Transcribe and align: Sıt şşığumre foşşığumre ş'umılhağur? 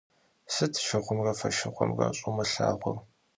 Sıt 0.53 0.73
şşığumre 0.83 1.33
foşşığumre 1.39 2.07
ş'umılhağur? 2.17 2.97